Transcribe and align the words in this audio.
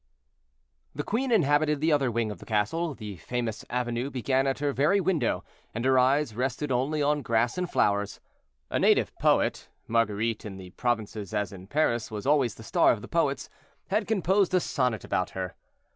The 0.95 1.03
queen 1.03 1.31
inhabited 1.31 1.79
the 1.79 1.91
other 1.91 2.09
wing 2.09 2.31
of 2.31 2.39
the 2.39 2.45
castle. 2.47 2.95
The 2.95 3.17
famous 3.17 3.63
avenue 3.69 4.09
began 4.09 4.47
at 4.47 4.57
her 4.57 4.73
very 4.73 4.99
window, 4.99 5.43
and 5.75 5.85
her 5.85 5.99
eyes 5.99 6.35
rested 6.35 6.71
only 6.71 7.03
on 7.03 7.21
grass 7.21 7.55
and 7.55 7.69
flowers. 7.69 8.19
A 8.71 8.79
native 8.79 9.13
poet 9.19 9.69
(Marguerite, 9.87 10.43
in 10.43 10.57
the 10.57 10.71
provinces 10.71 11.35
as 11.35 11.51
in 11.51 11.67
Paris, 11.67 12.09
was 12.09 12.25
always 12.25 12.55
the 12.55 12.63
star 12.63 12.91
of 12.91 13.03
the 13.03 13.07
poets) 13.07 13.47
had 13.89 14.07
composed 14.07 14.55
a 14.55 14.59
sonnet 14.59 15.03
about 15.03 15.29
her. 15.37 15.53